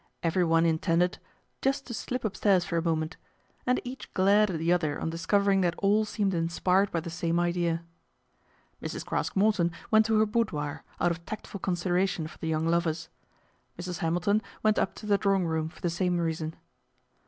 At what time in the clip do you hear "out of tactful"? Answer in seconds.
10.99-11.59